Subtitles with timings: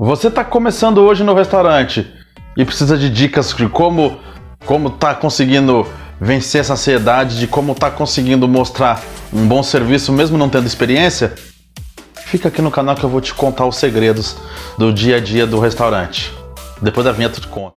[0.00, 2.08] Você está começando hoje no restaurante
[2.56, 4.20] e precisa de dicas de como
[4.64, 5.84] como tá conseguindo
[6.20, 11.34] vencer essa ansiedade, de como tá conseguindo mostrar um bom serviço mesmo não tendo experiência?
[12.14, 14.36] Fica aqui no canal que eu vou te contar os segredos
[14.78, 16.32] do dia a dia do restaurante.
[16.80, 17.77] Depois da vinheta eu te conto.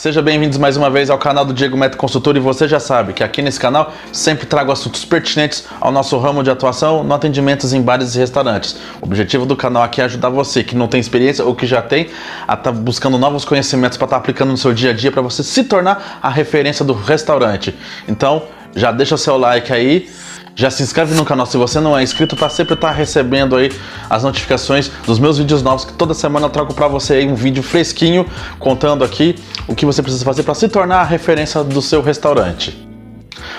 [0.00, 3.12] Seja bem-vindos mais uma vez ao canal do Diego Neto Consultor e você já sabe
[3.12, 7.74] que aqui nesse canal sempre trago assuntos pertinentes ao nosso ramo de atuação no atendimentos
[7.74, 8.78] em bares e restaurantes.
[8.98, 11.82] O objetivo do canal aqui é ajudar você que não tem experiência ou que já
[11.82, 12.08] tem
[12.48, 15.12] a estar tá buscando novos conhecimentos para estar tá aplicando no seu dia a dia
[15.12, 17.76] para você se tornar a referência do restaurante.
[18.08, 20.08] Então, já deixa o seu like aí
[20.54, 23.56] já se inscreve no canal se você não é inscrito para sempre estar tá recebendo
[23.56, 23.72] aí
[24.08, 27.34] as notificações dos meus vídeos novos que toda semana eu trago para você aí um
[27.34, 28.26] vídeo fresquinho
[28.58, 29.36] contando aqui
[29.66, 32.90] o que você precisa fazer para se tornar a referência do seu restaurante.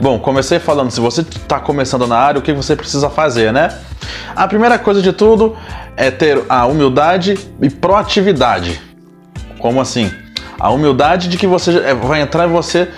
[0.00, 3.78] Bom, comecei falando, se você está começando na área, o que você precisa fazer, né?
[4.34, 5.56] A primeira coisa de tudo
[5.96, 8.80] é ter a humildade e proatividade.
[9.58, 10.10] Como assim?
[10.58, 12.88] A humildade de que você é, vai entrar e você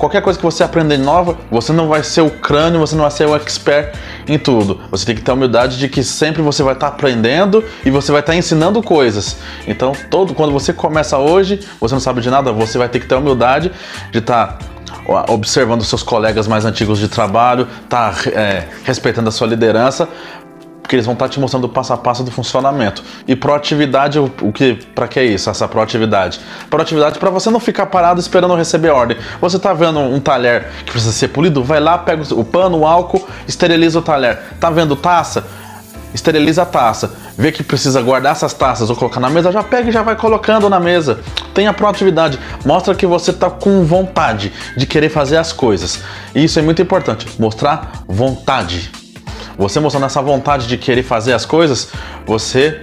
[0.00, 3.10] qualquer coisa que você aprender nova, você não vai ser o crânio, você não vai
[3.10, 3.94] ser o expert
[4.26, 4.80] em tudo.
[4.90, 8.10] Você tem que ter a humildade de que sempre você vai estar aprendendo e você
[8.10, 9.36] vai estar ensinando coisas.
[9.68, 13.06] Então, todo quando você começa hoje, você não sabe de nada, você vai ter que
[13.06, 13.70] ter a humildade
[14.10, 14.58] de estar
[15.28, 20.08] observando seus colegas mais antigos de trabalho, tá é, respeitando a sua liderança,
[20.90, 23.00] porque eles vão estar te mostrando o passo a passo do funcionamento.
[23.28, 26.40] E proatividade, o, que, para que é isso, essa proatividade?
[26.68, 29.16] Proatividade para você não ficar parado esperando receber ordem.
[29.40, 32.84] Você está vendo um talher que precisa ser polido, vai lá, pega o pano, o
[32.84, 34.42] álcool, esteriliza o talher.
[34.58, 35.46] Tá vendo taça?
[36.12, 37.14] Esteriliza a taça.
[37.38, 40.16] Vê que precisa guardar essas taças ou colocar na mesa, já pega e já vai
[40.16, 41.20] colocando na mesa.
[41.54, 42.36] Tenha proatividade.
[42.66, 46.00] Mostra que você está com vontade de querer fazer as coisas.
[46.34, 47.28] E isso é muito importante.
[47.38, 48.90] Mostrar vontade.
[49.60, 51.92] Você mostrando essa vontade de querer fazer as coisas,
[52.24, 52.80] você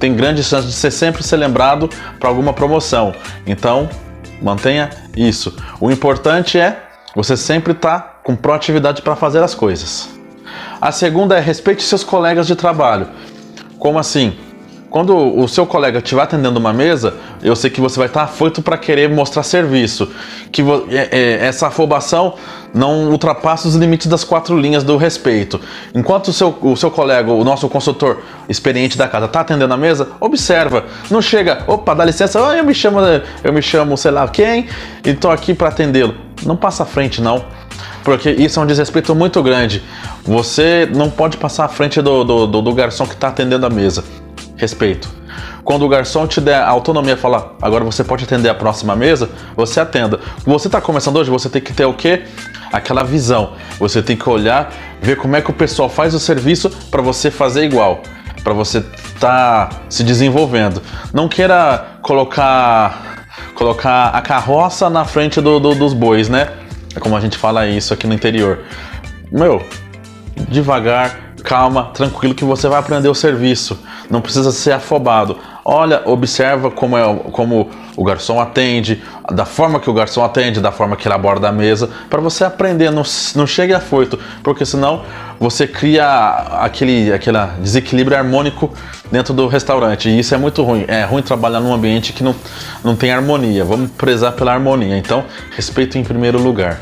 [0.00, 3.14] tem grande chance de ser sempre ser lembrado para alguma promoção.
[3.46, 3.90] Então,
[4.40, 5.54] mantenha isso.
[5.78, 6.82] O importante é
[7.14, 10.08] você sempre estar tá com proatividade para fazer as coisas.
[10.80, 13.06] A segunda é respeite seus colegas de trabalho.
[13.78, 14.34] Como assim?
[14.88, 18.62] Quando o seu colega estiver atendendo uma mesa, eu sei que você vai estar afoito
[18.62, 20.10] para querer mostrar serviço.
[20.50, 22.34] Que é, é, essa afobação
[22.72, 25.60] não ultrapassa os limites das quatro linhas do respeito.
[25.94, 29.76] Enquanto o seu, o seu colega, o nosso consultor experiente da casa, está atendendo a
[29.76, 30.84] mesa, observa.
[31.10, 32.98] Não chega, opa, dá licença, oh, eu me chamo,
[33.44, 34.66] eu me chamo, sei lá quem,
[35.04, 36.14] e estou aqui para atendê-lo.
[36.44, 37.44] Não passa à frente, não
[38.02, 39.82] porque isso é um desrespeito muito grande.
[40.24, 43.70] Você não pode passar à frente do, do, do, do garçom que está atendendo a
[43.70, 44.04] mesa
[44.56, 45.23] respeito.
[45.64, 49.30] Quando o garçom te der a autonomia falar, agora você pode atender a próxima mesa,
[49.56, 50.20] você atenda.
[50.44, 52.24] Você está começando hoje, você tem que ter o quê?
[52.70, 53.54] Aquela visão.
[53.78, 54.70] Você tem que olhar,
[55.00, 58.02] ver como é que o pessoal faz o serviço para você fazer igual,
[58.42, 60.82] para você estar tá se desenvolvendo.
[61.14, 63.14] Não queira colocar
[63.54, 66.52] colocar a carroça na frente do, do, dos bois, né?
[66.94, 68.60] É como a gente fala isso aqui no interior.
[69.30, 69.64] Meu,
[70.48, 73.78] devagar, calma, tranquilo que você vai aprender o serviço.
[74.10, 75.38] Não precisa ser afobado.
[75.64, 79.02] Olha, observa como, é, como o garçom atende,
[79.32, 82.44] da forma que o garçom atende, da forma que ele aborda a mesa, para você
[82.44, 82.90] aprender.
[82.90, 83.02] Não,
[83.34, 85.02] não chegue afoito, porque senão
[85.40, 86.06] você cria
[86.60, 88.70] aquele, aquele desequilíbrio harmônico
[89.10, 90.10] dentro do restaurante.
[90.10, 90.84] E isso é muito ruim.
[90.86, 92.34] É ruim trabalhar num ambiente que não,
[92.84, 93.64] não tem harmonia.
[93.64, 94.98] Vamos prezar pela harmonia.
[94.98, 95.24] Então,
[95.56, 96.78] respeito em primeiro lugar.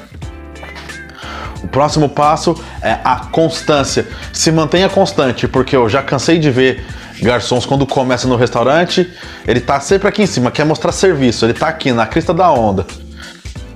[1.62, 4.08] O próximo passo é a constância.
[4.32, 6.84] Se mantenha constante, porque eu já cansei de ver
[7.22, 9.10] garçons quando começa no restaurante,
[9.46, 12.50] ele tá sempre aqui em cima, quer mostrar serviço, ele tá aqui na crista da
[12.50, 12.86] onda.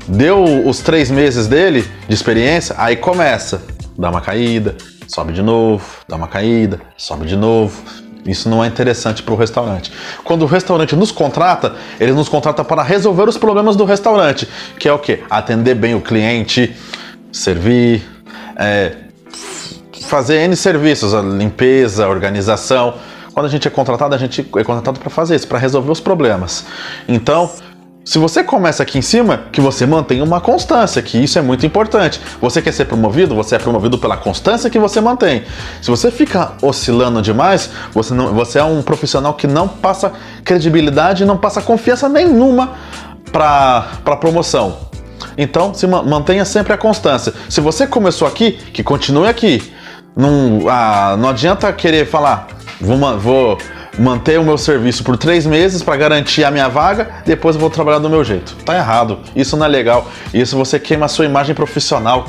[0.09, 3.63] Deu os três meses dele de experiência, aí começa,
[3.99, 4.77] dá uma caída,
[5.09, 7.83] sobe de novo, dá uma caída, sobe de novo.
[8.25, 9.93] Isso não é interessante para o restaurante.
[10.25, 14.89] Quando o restaurante nos contrata, ele nos contrata para resolver os problemas do restaurante, que
[14.89, 15.21] é o que?
[15.31, 16.75] Atender bem o cliente,
[17.33, 18.03] servir,
[18.57, 18.93] é,
[20.07, 22.95] fazer N serviços, a limpeza, a organização.
[23.37, 26.01] Quando a gente é contratado, a gente é contratado para fazer isso, para resolver os
[26.01, 26.65] problemas.
[27.07, 27.51] Então,
[28.03, 31.67] se você começa aqui em cima, que você mantenha uma constância, que isso é muito
[31.67, 32.19] importante.
[32.41, 35.45] Você quer ser promovido, você é promovido pela constância que você mantém.
[35.83, 41.27] Se você fica oscilando demais, você, não, você é um profissional que não passa credibilidade,
[41.27, 42.73] não passa confiança nenhuma
[43.31, 44.79] para promoção.
[45.37, 47.35] Então, se mantenha sempre a constância.
[47.51, 49.75] Se você começou aqui, que continue aqui.
[50.17, 53.59] Não, ah, não adianta querer falar, vou, vou
[53.99, 57.71] manter o meu serviço por três meses para garantir a minha vaga, depois eu vou
[57.71, 58.55] trabalhar do meu jeito.
[58.65, 59.19] Tá errado.
[59.35, 60.11] Isso não é legal.
[60.33, 62.27] Isso você queima a sua imagem profissional.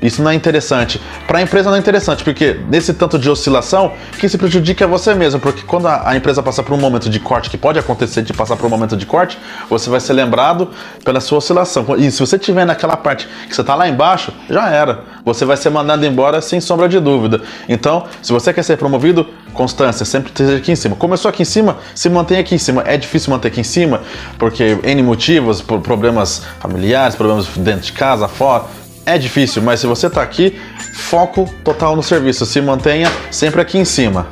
[0.00, 1.00] Isso não é interessante.
[1.26, 4.86] Para a empresa não é interessante, porque nesse tanto de oscilação, quem se prejudica é
[4.86, 7.78] você mesmo, porque quando a, a empresa passa por um momento de corte, que pode
[7.78, 9.38] acontecer de passar por um momento de corte,
[9.68, 10.70] você vai ser lembrado
[11.04, 11.84] pela sua oscilação.
[11.96, 15.04] E se você estiver naquela parte que você está lá embaixo, já era.
[15.24, 17.40] Você vai ser mandado embora sem sombra de dúvida.
[17.68, 20.94] Então, se você quer ser promovido, constância, sempre esteja aqui em cima.
[20.94, 22.84] Começou aqui em cima, se mantém aqui em cima.
[22.86, 24.02] É difícil manter aqui em cima,
[24.38, 28.64] porque N motivos, por problemas familiares, problemas dentro de casa, fora
[29.06, 30.60] é difícil, mas se você está aqui,
[30.92, 32.44] foco total no serviço.
[32.44, 34.26] Se mantenha sempre aqui em cima.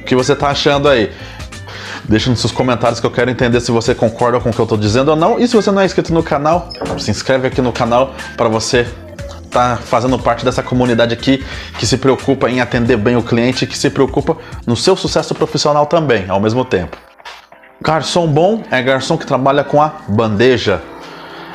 [0.00, 1.12] O que você está achando aí?
[2.04, 4.64] Deixa nos seus comentários que eu quero entender se você concorda com o que eu
[4.64, 5.38] estou dizendo ou não.
[5.38, 8.86] E se você não é inscrito no canal, se inscreve aqui no canal para você
[9.52, 11.44] estar tá fazendo parte dessa comunidade aqui
[11.78, 15.84] que se preocupa em atender bem o cliente, que se preocupa no seu sucesso profissional
[15.86, 16.96] também, ao mesmo tempo.
[17.80, 20.80] Garçom bom é garçom que trabalha com a bandeja.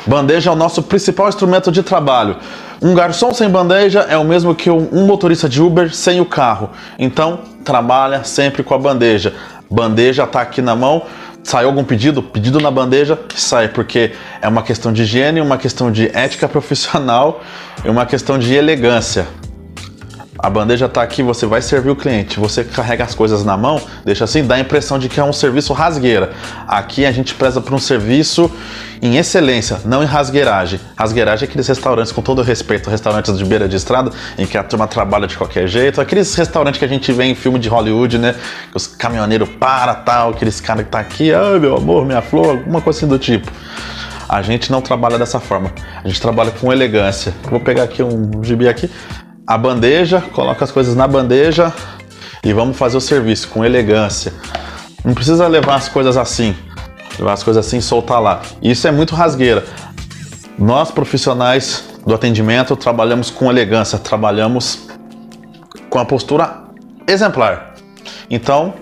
[0.06, 2.38] Bandeja é o nosso principal instrumento de trabalho.
[2.82, 6.70] Um garçom sem bandeja é o mesmo que um motorista de Uber sem o carro.
[7.00, 9.34] Então, trabalha sempre com a bandeja.
[9.70, 11.04] Bandeja está aqui na mão.
[11.48, 12.22] Saiu algum pedido?
[12.22, 14.12] Pedido na bandeja, sai, porque
[14.42, 17.42] é uma questão de higiene, uma questão de ética profissional
[17.86, 19.26] e uma questão de elegância.
[20.40, 23.82] A bandeja está aqui, você vai servir o cliente, você carrega as coisas na mão,
[24.06, 26.32] deixa assim, dá a impressão de que é um serviço rasgueira.
[26.68, 28.52] Aqui a gente preza por um serviço
[29.02, 30.80] em excelência, não em rasgueiragem.
[30.96, 34.64] Rasgueiragem é aqueles restaurantes, com todo respeito, restaurantes de beira de estrada, em que a
[34.64, 38.20] turma trabalha de qualquer jeito, aqueles restaurantes que a gente vê em filme de Hollywood,
[38.20, 38.36] né?
[38.70, 42.58] Que os caminhoneiros para tal, aqueles caras que tá aqui, ai meu amor, minha flor,
[42.58, 43.52] alguma coisa assim do tipo.
[44.30, 45.72] A gente não trabalha dessa forma.
[46.04, 47.34] A gente trabalha com elegância.
[47.50, 48.90] Vou pegar aqui um gibi aqui
[49.48, 51.74] a bandeja, coloca as coisas na bandeja
[52.44, 54.34] e vamos fazer o serviço com elegância.
[55.06, 56.54] Não precisa levar as coisas assim,
[57.18, 58.42] levar as coisas assim e soltar lá.
[58.62, 59.64] Isso é muito rasgueira.
[60.60, 64.90] Nós profissionais do atendimento trabalhamos com elegância, trabalhamos
[65.90, 66.66] com a postura
[67.08, 67.76] exemplar.
[68.30, 68.74] Então,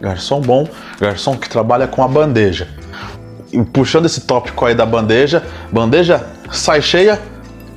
[0.00, 0.68] garçom bom,
[1.00, 2.68] garçom que trabalha com a bandeja.
[3.52, 7.20] E puxando esse tópico aí da bandeja, bandeja sai cheia,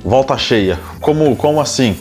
[0.04, 0.78] volta cheia.
[1.00, 1.98] Como, como assim?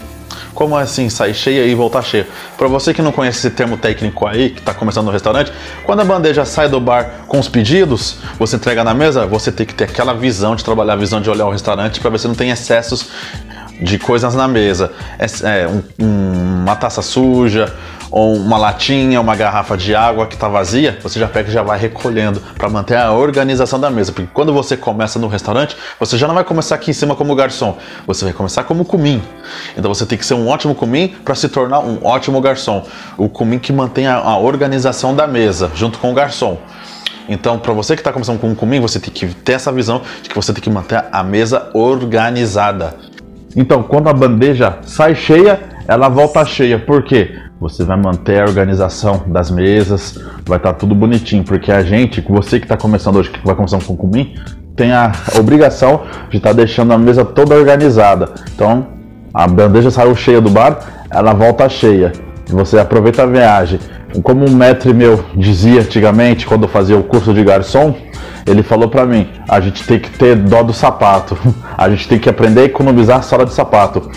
[0.57, 2.27] Como assim sair cheia e voltar cheia?
[2.57, 6.00] Para você que não conhece esse termo técnico aí, que está começando no restaurante, quando
[6.00, 9.75] a bandeja sai do bar com os pedidos, você entrega na mesa, você tem que
[9.75, 12.33] ter aquela visão de trabalhar, a visão de olhar o restaurante para ver se não
[12.33, 13.07] tem excessos
[13.80, 14.92] de coisas na mesa.
[15.19, 17.71] É, é um, um, uma taça suja,
[18.09, 21.62] ou uma latinha, uma garrafa de água que está vazia, você já pega e já
[21.62, 24.12] vai recolhendo para manter a organização da mesa.
[24.12, 27.36] Porque quando você começa no restaurante, você já não vai começar aqui em cima como
[27.36, 29.21] garçom, você vai começar como cumim.
[29.75, 32.86] Então você tem que ser um ótimo cumim para se tornar um ótimo garçom.
[33.18, 36.57] O cumim que mantém a, a organização da mesa junto com o garçom.
[37.30, 40.01] Então, para você que está começando com um cumim, você tem que ter essa visão
[40.24, 42.95] de que você tem que manter a mesa organizada.
[43.53, 46.80] Então, quando a bandeja sai cheia, ela volta cheia.
[46.80, 47.36] Por quê?
[47.59, 52.21] Você vai manter a organização das mesas, vai estar tá tudo bonitinho, porque a gente,
[52.21, 54.39] você que está começando hoje, que vai começar com comigo,
[54.75, 58.30] tem a obrigação de estar tá deixando a mesa toda organizada.
[58.54, 58.88] Então,
[59.33, 62.12] a bandeja saiu cheia do bar, ela volta cheia.
[62.48, 63.80] Você aproveita a viagem.
[64.24, 67.95] Como um mestre meu dizia antigamente, quando eu fazia o curso de garçom,
[68.45, 71.38] ele falou para mim: a gente tem que ter dó do sapato,
[71.77, 74.10] a gente tem que aprender a economizar a sola de sapato.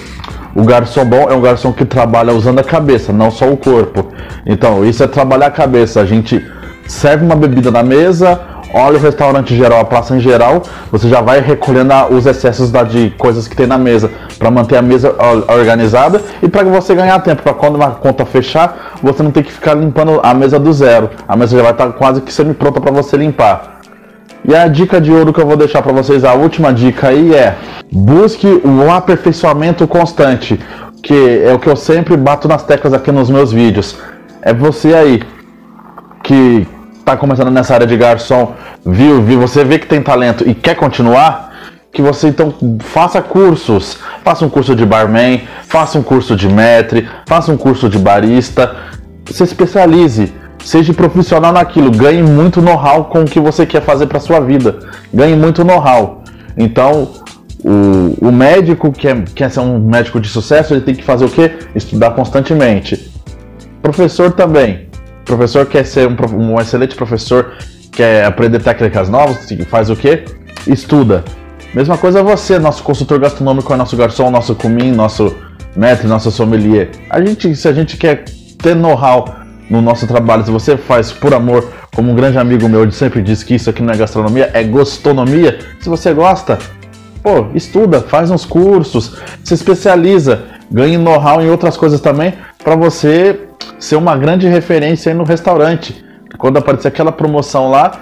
[0.54, 4.06] O garçom bom é um garçom que trabalha usando a cabeça, não só o corpo.
[4.44, 6.00] Então, isso é trabalhar a cabeça.
[6.00, 6.44] A gente
[6.86, 8.40] serve uma bebida na mesa,
[8.74, 12.82] olha o restaurante geral, a praça em geral, você já vai recolhendo os excessos da,
[12.82, 15.14] de coisas que tem na mesa para manter a mesa
[15.48, 19.52] organizada e para você ganhar tempo, para quando uma conta fechar, você não tem que
[19.52, 21.10] ficar limpando a mesa do zero.
[21.28, 23.79] A mesa já vai estar tá quase que semi pronta para você limpar.
[24.50, 27.32] E a dica de ouro que eu vou deixar para vocês, a última dica aí
[27.32, 27.54] é:
[27.92, 30.58] busque o aperfeiçoamento constante,
[31.00, 33.96] que é o que eu sempre bato nas teclas aqui nos meus vídeos.
[34.42, 35.22] É você aí
[36.24, 36.66] que
[36.98, 38.52] está começando nessa área de garçom,
[38.84, 41.52] viu, viu, você vê que tem talento e quer continuar,
[41.92, 47.08] que você então faça cursos, faça um curso de barman, faça um curso de maître,
[47.24, 48.74] faça um curso de barista,
[49.30, 54.20] se especialize Seja profissional naquilo, ganhe muito know-how com o que você quer fazer para
[54.20, 54.78] sua vida.
[55.12, 56.22] Ganhe muito know-how.
[56.56, 57.08] Então,
[57.64, 61.24] o, o médico que é, quer ser um médico de sucesso, ele tem que fazer
[61.24, 61.52] o quê?
[61.74, 63.10] Estudar constantemente.
[63.82, 64.88] Professor também.
[65.24, 67.52] Professor quer ser um, um excelente professor,
[67.92, 70.24] quer aprender técnicas novas, faz o quê?
[70.66, 71.24] Estuda.
[71.74, 75.34] Mesma coisa você, nosso consultor gastronômico é nosso garçom, nosso cumim, nosso
[75.76, 76.90] mestre, nosso sommelier.
[77.08, 78.24] A gente, se a gente quer
[78.58, 79.39] ter know-how
[79.70, 83.44] no nosso trabalho, se você faz por amor, como um grande amigo meu sempre diz
[83.44, 85.60] que isso aqui não é gastronomia, é gostonomia.
[85.80, 86.58] Se você gosta,
[87.22, 92.34] pô, estuda, faz uns cursos, se especializa, ganhe know-how em outras coisas também,
[92.64, 93.40] para você
[93.78, 96.04] ser uma grande referência aí no restaurante.
[96.36, 97.92] Quando aparecer aquela promoção lá,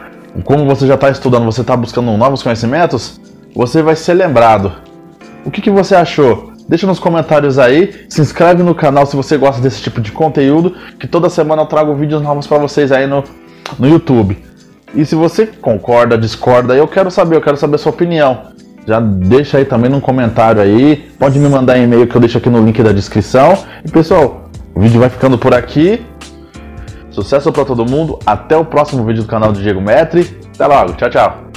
[0.44, 3.20] como você já está estudando, você está buscando novos conhecimentos,
[3.54, 4.72] você vai ser lembrado.
[5.44, 6.47] O que, que você achou?
[6.68, 10.74] Deixa nos comentários aí, se inscreve no canal se você gosta desse tipo de conteúdo,
[11.00, 13.24] que toda semana eu trago vídeos novos para vocês aí no,
[13.78, 14.36] no YouTube.
[14.94, 18.52] E se você concorda, discorda, eu quero saber, eu quero saber a sua opinião.
[18.86, 22.50] Já deixa aí também num comentário aí, pode me mandar e-mail que eu deixo aqui
[22.50, 23.64] no link da descrição.
[23.82, 26.04] E pessoal, o vídeo vai ficando por aqui.
[27.10, 30.38] Sucesso para todo mundo, até o próximo vídeo do canal do Diego Metri.
[30.54, 31.47] Até logo, tchau, tchau.